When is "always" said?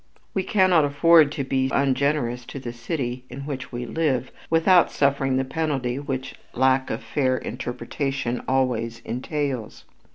8.47-9.03